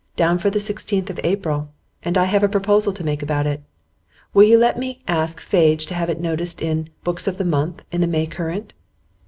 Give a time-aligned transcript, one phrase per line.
[0.15, 1.69] '"Down for the sixteenth of April.
[2.01, 3.61] And I have a proposal to make about it.
[4.33, 7.83] Will you let me ask Fadge to have it noticed in "Books of the Month,"
[7.91, 8.73] in the May Current?